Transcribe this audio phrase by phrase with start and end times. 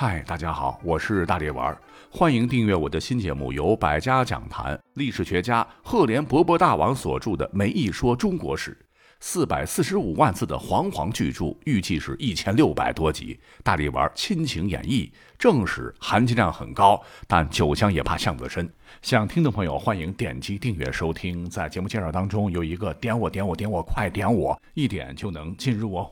[0.00, 1.76] 嗨，大家好，我是大力丸，
[2.08, 8.70] 欢迎订阅我的新节目，由百家讲坛历史学家赫连勃勃大王所著的《梅一说中国史》，
[9.18, 13.40] 四百四十五万字的煌煌巨著，预计是一千六百多集。
[13.64, 18.72] 大力丸亲情演绎，正史含金量很高，但酒香也怕巷子深。
[19.02, 21.50] 想听的朋友欢迎点击订阅收听。
[21.50, 26.08] 在节目介绍当中有一个点我点我点我，快点我，一点就能进入哦。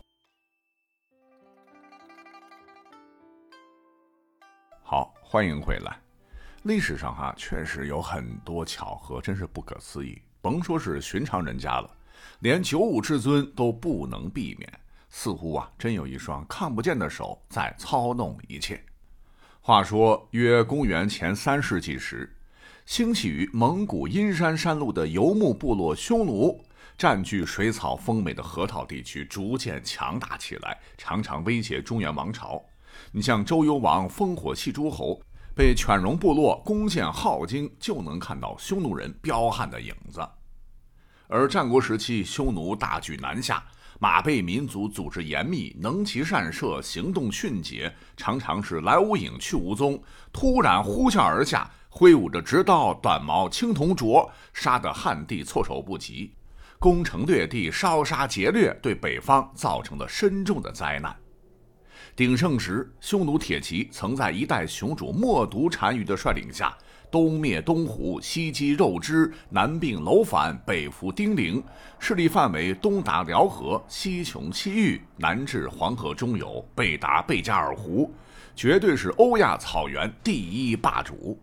[5.29, 5.98] 欢迎回来。
[6.62, 10.23] 历史上哈确实有很多巧合，真是不可思议。
[10.41, 11.91] 甭说是寻常人家了，
[12.38, 14.73] 连九五至尊都不能避免。
[15.10, 18.80] 似乎啊，真有一双看不见的手在操弄一切。
[19.60, 22.33] 话说，约公元前三世纪时，
[22.84, 26.64] 兴起于蒙古阴山山路的游牧部落匈奴，
[26.97, 32.64] 占据水草丰美的河套地区，逐渐强大起来，常常威胁中原王朝。
[33.12, 35.20] 你像周幽王烽火戏诸侯，
[35.55, 40.20] 被犬戎部落攻陷镐京，就能看到匈奴人彪悍的影子。
[41.28, 43.64] 而战国时期，匈奴大举南下，
[43.98, 50.00] 马背民族组织严密，能骑善射，行动迅捷，常常是来无影去无踪，
[50.33, 56.33] 突然呼啸而下，挥舞着直刀、短矛、青铜镯，杀得汉地措手不及，
[56.78, 61.17] 攻城略地，烧杀劫掠，对北方造成了深重的灾难。
[62.17, 66.75] 鼎盛时，匈奴铁骑曾在一代雄主冒毒单于的率领下，
[67.11, 71.62] 东灭东胡，西击肉支，南并楼烦，北服丁零，
[71.98, 78.11] 势力范围东达辽河，西穷西域，南至黄河中游，北达贝加尔湖，
[78.55, 81.39] 绝对是欧亚草原第一霸主。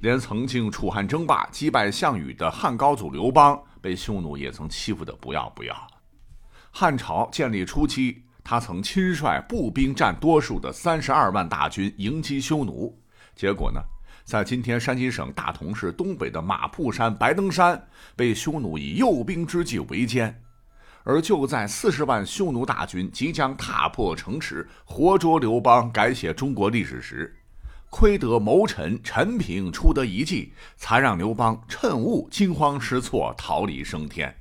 [0.00, 5.76] 连曾经楚汉争霸、击败项羽的汉高祖刘邦，被匈奴也曾欺负得不要不要。
[6.70, 8.22] 汉朝建立初期。
[8.44, 12.96] 他曾亲率步兵占多数的三十二万大军迎击匈奴，
[13.34, 13.80] 结果呢，
[14.24, 17.80] 在今天山西省大同市东北的马铺山白登山，
[18.16, 20.34] 被匈奴以诱兵之计围歼。
[21.04, 27.34] 而就在四十万匈奴大军即将踏破城池，活捉刘邦，改写中国历史时，
[27.90, 34.32] 亏得谋臣陈平出得一计，才让刘邦趁误惊慌失措，逃离升天。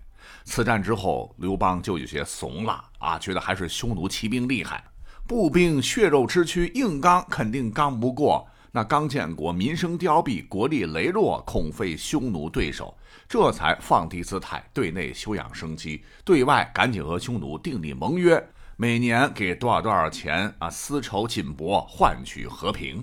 [0.51, 4.83] 此战之后，刘邦就有些怂了啊，觉得还是匈奴骑兵厉害，
[5.25, 8.45] 步兵血肉之躯，硬刚肯定刚不过。
[8.73, 12.93] 那刚建国，民生凋敝，国力羸弱，恐非匈奴对手，
[13.29, 18.45] 这才放低姿态，对内休养生息，对外赶紧和匈奴订立盟约，
[18.75, 23.01] 每年给多少多少钱啊，丝绸锦帛换取和平。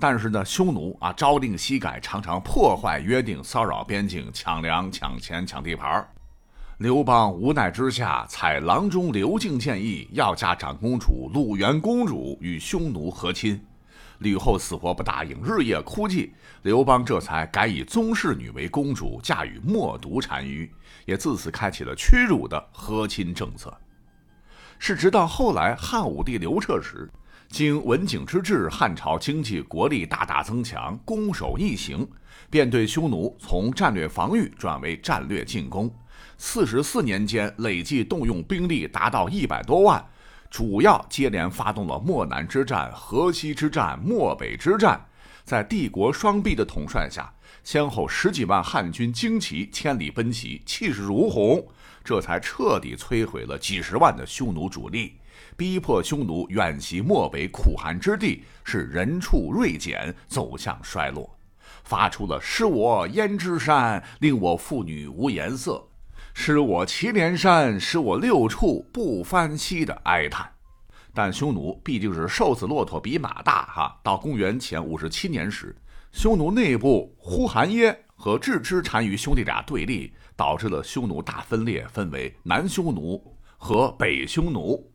[0.00, 6.04] 但是呢，匈奴啊朝令夕改，常常破坏约定，骚扰边境，抢粮、抢钱、抢地盘
[6.78, 13.60] 刘邦无奈之下，采郎中刘敬建议，要嫁长公主鲁元公主与匈奴和亲。
[14.18, 16.32] 吕后死活不答应，日夜哭泣。
[16.62, 20.70] 刘邦这才改以宗室女为公主，嫁与冒毒单于，
[21.04, 23.76] 也自此开启了屈辱的和亲政策。
[24.78, 27.10] 是直到后来汉武帝刘彻时，
[27.48, 32.08] 经文景之治，汉朝经济国力大大增强，攻守易行，
[32.48, 35.92] 便对匈奴从战略防御转为战略进攻。
[36.40, 40.02] 四十四年间，累计动用兵力达到一百多万，
[40.48, 45.04] 主要接连发动了漠南之战、河西之战、漠北之战。
[45.44, 47.28] 在帝国双臂的统帅下，
[47.64, 51.66] 先后十几万汉军旌旗千里奔袭，气势如虹，
[52.04, 55.16] 这才彻底摧毁了几十万的匈奴主力，
[55.56, 61.36] 逼迫匈奴远袭漠北苦寒之地，使人畜锐减，走向衰落，
[61.82, 65.84] 发出了“失我焉支山，令我妇女无颜色”。
[66.40, 70.48] 失我祁连山，失我六畜不翻息的哀叹。
[71.12, 73.98] 但匈奴毕竟是瘦死骆驼比马大哈。
[74.04, 75.74] 到公元前五十七年时，
[76.12, 83.20] 匈奴内部呼韩耶和郅支单于兄弟俩对立，导致了匈奴大分裂，分为南匈奴
[83.56, 84.92] 和北匈奴。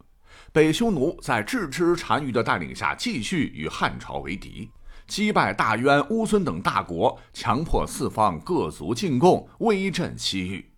[0.54, 4.70] 北匈奴在郅支单于的带领下，继续与汉朝为敌，
[5.08, 10.73] 击败大渊、乌孙等大国，强迫四方各族进贡，威震西域。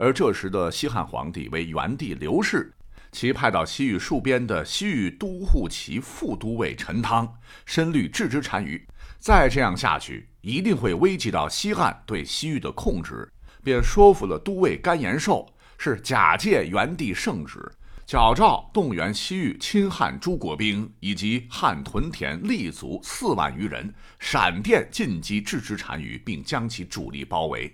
[0.00, 2.72] 而这时的西汉皇帝为元帝刘氏，
[3.12, 7.30] 其派到西域戍边的西域都护旗副都尉陈汤，
[7.66, 8.82] 深虑郅支单于，
[9.18, 13.30] 再这样下去一定会危及到西汉对西域的控制，
[13.62, 17.60] 便说服了都尉甘延寿，是假借元帝圣旨，
[18.06, 27.70] 矫诏动员西域亲汉诸国兵以及汉屯田立足四万余人，闪电进击郅支单于，并将其主力包围。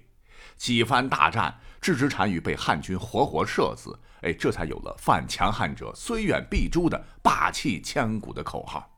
[0.56, 8.90] 几番大战，郅支单于被汉军活活射死，哎，这才有了“犯强汉者，虽远必诛”的霸气千古的口号。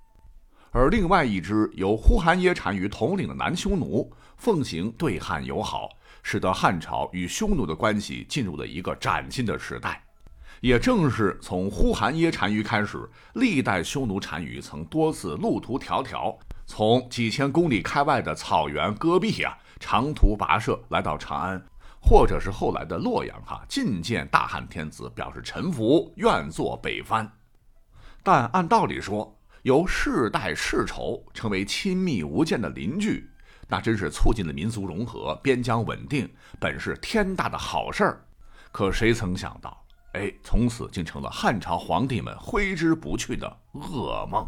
[0.70, 5.88] 而另外一支由呼韩耶单于统领的南匈奴，奉行对汉友好，
[6.22, 10.04] 使得汉朝与匈奴的关系进入了一个崭新的时代。
[10.60, 16.36] 也正是从呼韩耶单于开始，历代匈奴单于曾多次路途迢迢，
[16.68, 21.60] 从几千公里开外的草原戈壁呀，长途跋涉来到长安，
[21.98, 27.28] 或者是后来的洛阳哈，觐见大汉天子，表示臣服，愿做北藩。
[28.22, 33.28] 但按道理说，由世代世仇成为亲密无间的邻居，
[33.66, 36.30] 那真是促进了民族融合、边疆稳定，
[36.60, 38.26] 本是天大的好事儿。
[38.70, 39.82] 可谁曾想到？
[40.12, 44.46] 哎，从此竟成了汉朝皇帝们挥之不去的噩梦。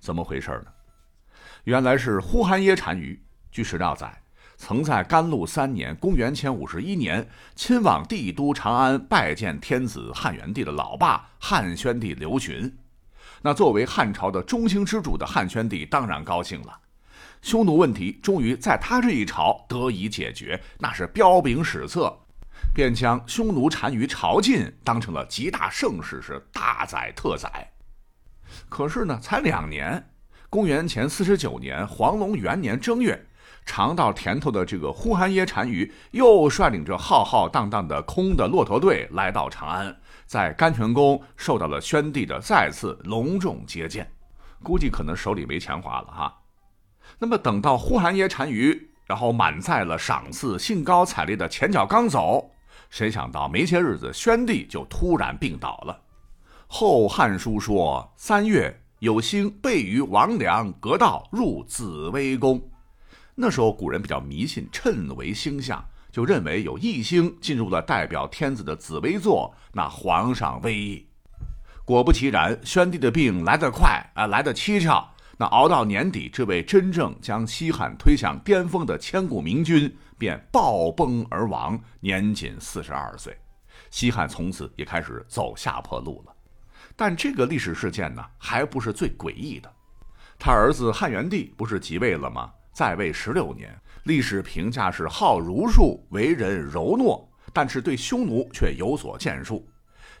[0.00, 0.70] 怎么回事呢？
[1.64, 4.22] 原来是呼韩耶单于，据史料载，
[4.58, 7.26] 曾在甘露三年（公元前五十一年）
[7.56, 12.70] 亲往帝都长安拜见天子汉元帝的老爸汉宣帝刘询。
[13.40, 16.78] 那作为汉朝的中兴之主的汉宣帝当然高兴了，
[17.40, 22.14] 匈奴问题终于在他这一朝得以解决，那是彪炳史册。
[22.74, 27.72] 便将匈奴单于朝觐当成了极大盛事，是大宰特宰。
[28.68, 30.10] 可是呢，才两年，
[30.54, 33.26] 公元前四十九年黄龙元年正月，
[33.66, 39.96] 尝到甜头的这个呼韩耶单于又率领着浩浩荡荡的空的骆驼队来到长安，
[40.26, 44.08] 在甘泉宫受到了宣帝的再次隆重接见，
[44.62, 46.32] 估计可能手里没钱花了哈。
[47.18, 52.52] 那么等到呼韩耶单于然后满载了赏赐、兴高采烈的前脚刚走。
[52.90, 56.02] 谁想到没些日子，宣帝就突然病倒了。
[56.68, 62.58] 《后汉书》说：“三月，有星备于王梁阁道，入紫微宫。”
[63.36, 71.06] 那时候古人比较迷信谶为星象，就认为有异星进入了代表天子的紫微座，那皇上威仪。
[71.84, 75.06] 果不其然，宣帝的病来得快啊，来得蹊跷。
[75.36, 83.36] 那熬到年底，这位真正将西汉推向巅峰的千古明君便暴崩而亡，年仅四十二岁。
[83.90, 86.33] 西汉从此也开始走下坡路了。
[86.96, 89.72] 但这个历史事件呢，还不是最诡异的。
[90.38, 92.52] 他儿子汉元帝不是即位了吗？
[92.72, 93.72] 在位十六年，
[94.04, 99.66] 历史评价是好儒术，为人柔懦，但是对匈奴却有所建树。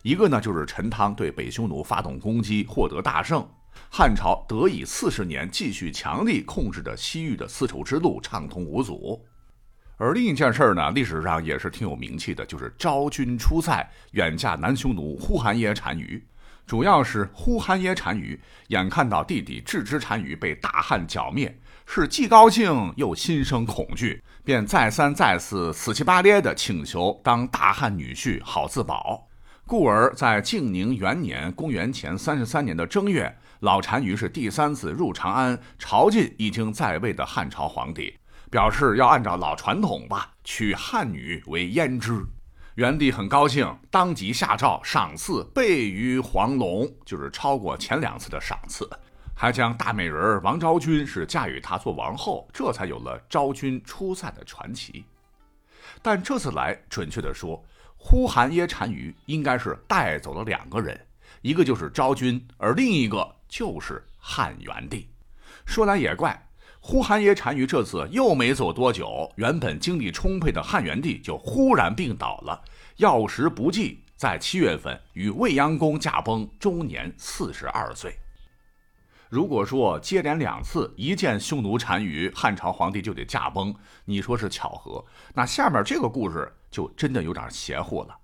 [0.02, 3.44] 一个呢，就是陈汤对北匈奴发动攻击，获得大胜。
[3.90, 9.20] 汉朝得以四十年继续强力控制着西域的丝绸之路，畅通无阻。
[9.96, 16.24] 而另一件事呢，历史上也是挺有名气的，就是昭君出塞远嫁南匈奴呼韩邪单于。
[16.66, 29.28] 主要是呼韩耶单于眼看到弟弟郅支单于被大汉剿灭，是既高兴又心生恐惧，便再三再四死乞白咧的请求当大汉女婿，好自保。
[29.66, 33.34] 故而在靖宁元年（公元前三十三年的正月）。
[33.60, 38.14] 老单于是第三次入长安朝觐已经在位的汉朝皇帝，
[38.50, 42.26] 表示要按照老传统吧，娶汉女为胭脂。
[42.74, 48.88] 元帝很高兴，当即下诏赏赐倍于黄龙，就是超过前两次的赏赐，
[49.34, 55.04] 还将大美人王昭君是嫁与他做王后，这才有了昭君出塞的传奇。
[56.02, 57.64] 但这次来，准确的说，
[57.96, 61.00] 呼韩耶单于应该是带走了两个人，
[61.42, 63.34] 一个就是昭君，而另一个。
[63.46, 65.08] 就是汉元帝，
[65.64, 66.48] 说来也怪，
[66.80, 72.60] 呼韩耶单于这次又没走多久，原本精力充沛的汉元帝就忽然病倒了，
[72.98, 78.16] 药食不济，在七月份与未央宫驾崩，终年四十二岁。
[79.28, 83.74] 如果说接连两次一见匈奴单于，汉朝皇帝就得驾崩，
[84.04, 85.04] 你说是巧合？
[85.34, 88.16] 那下面这个故事就真的有点邪乎了。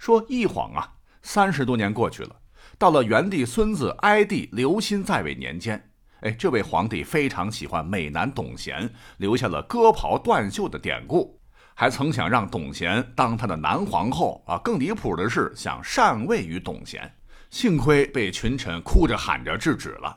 [0.00, 2.36] 说一晃啊，三十多年过去了。
[2.76, 5.92] 到了元帝孙子哀帝刘歆在位年间，
[6.22, 11.40] 哎，这位皇帝非常喜欢美男董贤，留下了割袍断袖的典故，
[11.82, 14.56] 还曾想让董贤当他的男皇后啊。
[14.58, 17.12] 更离谱的是，想禅位于董贤，
[17.50, 20.16] 幸亏被群臣哭着喊着制止了。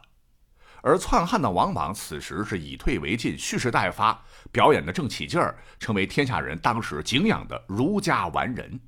[0.83, 8.79] 而篡汉的王莽此时是以退为进，蓄势待发，表演的正起劲儿，成为天下人当时敬仰的儒家完人。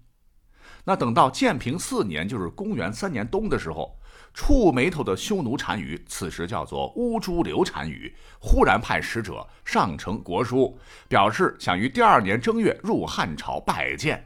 [0.84, 4.00] 那等到建平四年，就是公元三年冬的时候，
[4.38, 10.78] 触眉头的匈奴单于，此时叫做乌珠流单于，忽然派使者上呈国书，
[11.08, 14.24] 表示想于第二年正月入汉朝拜见。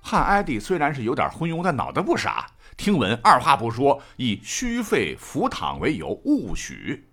[0.00, 7.06] 汉哀帝虽然是有点昏庸，但脑袋不傻，听闻二话不说，以虚费服躺为由勿许。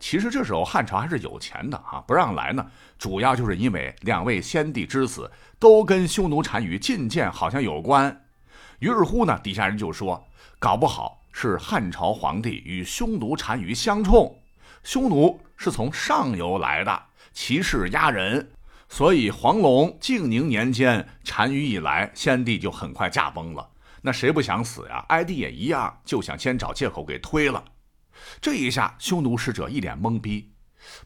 [0.00, 2.66] 其实这时候汉朝还是有钱的啊，不让来呢，
[2.98, 8.24] 主要就是因为两位先帝之死都跟匈奴单于觐见好像有关。
[8.80, 10.26] 于是乎呢，底下人就说，
[10.58, 14.38] 搞不好是汉朝皇帝与匈奴单于相冲，
[14.84, 18.52] 匈奴是从上游来的，骑士压人，
[18.88, 23.68] 所以黄龙静宁年间单于一来，先帝就很快驾崩了。
[24.02, 25.04] 那谁不想死呀？
[25.08, 27.64] 哀帝也一样，就想先找借口给推了。
[28.40, 30.52] 这一下，匈奴使者一脸懵逼。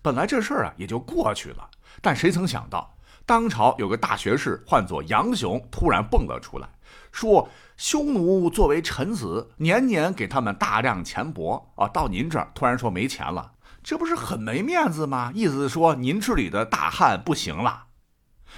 [0.03, 6.69] 本来这事儿啊也就过去了，但谁曾想到，当朝有个大学士，唤作杨雄，突然蹦了出来。
[7.17, 15.33] 说匈奴作为臣子，年年给他们大量钱帛啊，到您这儿突然说没钱了，这不是很没面子吗？
[15.35, 17.85] 意思是说您治理的大汉不行了。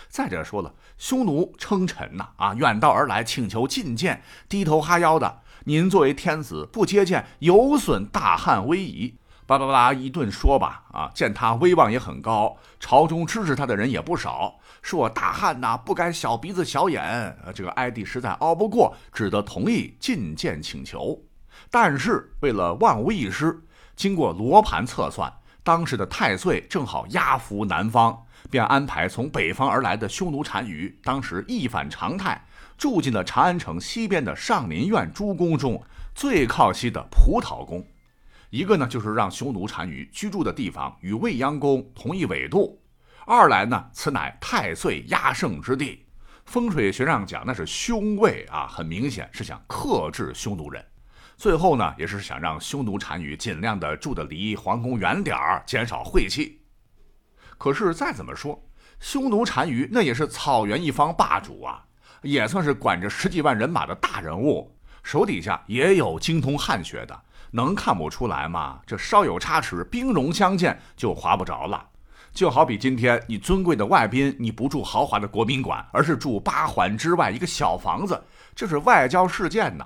[0.08, 9.14] 再者说了，匈奴称臣呐，啊，远道而来请求觐见，低头哈腰的，您作为天子不接见，有损大汉威仪。
[9.48, 14.60] 巴拉巴拉一顿说吧，啊，见他威望也很高，朝中支持他的人也不少。
[14.82, 17.34] 说我大汉呐，不该小鼻子小眼。
[17.54, 21.18] 这个哀帝实在熬不过，只得同意觐见请求。
[21.70, 23.58] 但是为了万无一失，
[23.96, 32.44] 经过罗盘测算，当时的太岁正好压服南方，便安排从北方而来的匈奴单于，当时一反常态，
[32.76, 35.82] 住进了长安城西边的上林苑诸宫中
[36.14, 37.82] 最靠西的葡萄宫。
[38.50, 42.80] 一个呢，就是让匈奴单于居住的地方与未央宫同一纬度；
[43.26, 46.06] 二来呢，此乃太岁压胜之地，
[46.46, 50.82] 风水学上讲那是凶位啊，很明显是想克制匈奴人。
[51.36, 56.62] 最后呢，也是想让匈奴单于尽量的住的离皇宫远点儿，减少晦气。
[57.58, 58.66] 可是再怎么说，
[58.98, 61.84] 匈奴单于那也是草原一方霸主啊，
[62.22, 67.22] 也算是管着十几万人马的大人物，手底下也有精通汉学的。
[67.50, 68.80] 能看不出来吗？
[68.86, 71.88] 这稍有差池，兵戎相见就划不着了。
[72.32, 78.22] 就好比今天你尊贵的外宾，你不住豪华的国宾馆，而是住八环之外一个小房子，
[78.54, 79.84] 这是外交事件呐。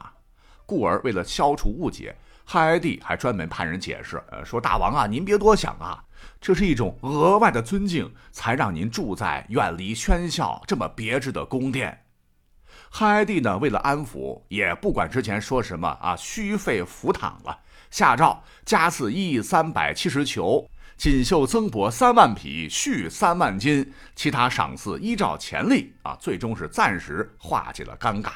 [0.67, 2.15] 故而为了消除误解，
[2.45, 6.03] 汉哀帝还专门派人解释，呃，说大王啊，您别多想啊，
[6.41, 12.05] 这是一种额外的尊敬，才让您住在远离喧嚣、这么别致的宫殿。
[12.95, 17.59] 汉哀帝呢，为了安抚，也不管之前说什么啊，虚费浮躺了，
[17.91, 20.69] 下诏加赐一三百七十裘，
[20.99, 28.33] 锦绣增帛三万匹，续三万金，其他赏赐依照前例啊，最终是暂时化解了尴尬。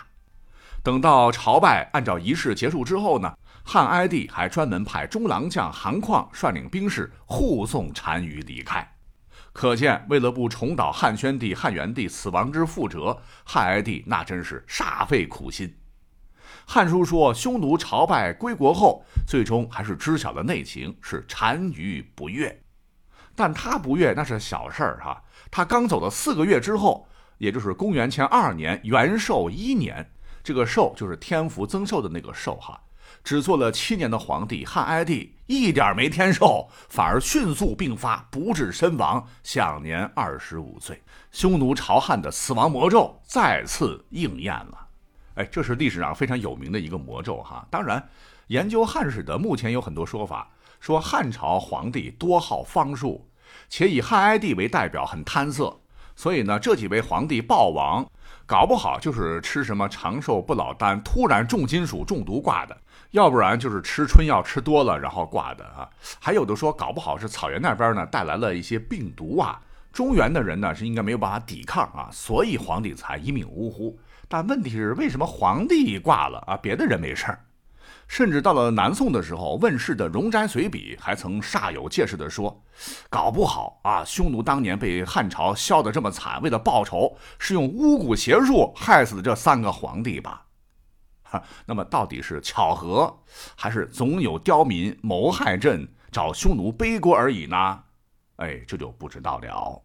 [0.82, 8.90] 等到朝拜按照仪式结束之后呢，汉哀帝还专门派中郎将韩况率领兵士护送单于离开。
[9.56, 15.66] 可见，为了不重蹈汉宣帝、汉元帝死亡之覆辙，汉哀帝那真是煞费苦心。
[16.66, 22.62] 《汉书》说，匈奴朝拜归国后，最终还是知晓了内情，是单于不悦。
[23.34, 25.24] 但他不悦那是小事儿哈。
[25.50, 27.08] 他刚走了四个月之后，
[27.38, 30.06] 也就是公元前二年元寿一年，
[30.44, 32.78] 这个寿就是天福增寿的那个寿哈。
[33.26, 41.02] 只做了七年的皇帝，汉哀帝一点没添寿，反而迅速病发，不治身亡，享年二十五岁。
[41.32, 44.86] 匈奴朝汉的死亡魔咒再次应验了。
[45.34, 47.66] 哎，这是历史上非常有名的一个魔咒哈。
[47.68, 48.08] 当然，
[48.46, 53.28] 研究汉史的目前有很多说法，说汉朝皇帝多好方术，
[53.68, 55.80] 且以汉哀帝为代表，很贪色，
[56.14, 58.08] 所以呢，这几位皇帝暴亡，
[58.46, 62.82] 搞不好就是吃什么长寿不老丹，突然重金属中毒挂的。
[63.10, 65.88] 要不然就是吃春药吃多了，然后挂的啊。
[66.20, 69.60] 还有的说，搞不好是草原那边呢带来了一些病毒啊。
[69.92, 73.98] 中原的人呢是应该没有办法抵抗啊，所以皇帝才一命呜呼。
[74.28, 76.56] 但问题是，为什么皇帝挂了啊？
[76.56, 77.40] 别的人没事儿。
[78.08, 82.62] 甚至到了南宋的时候，问世的《容斋随笔》还曾煞有介事地说，
[83.08, 90.45] 搞不好啊，匈奴当年被汉朝削得这么惨，为了报仇，是用巫蛊邪术害死的这三个皇帝吧。
[91.28, 93.18] 哈，那么到底是巧合，
[93.56, 97.82] 还是总有刁民谋害朕，找匈奴背锅而已呢？
[98.36, 99.82] 哎，这就不知道了。